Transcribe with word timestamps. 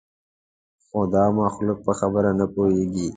خو 0.85 0.99
دا 1.13 1.23
مخلوق 1.39 1.79
په 1.85 1.91
خبره 1.99 2.31
نه 2.39 2.45
پوهېږي. 2.53 3.07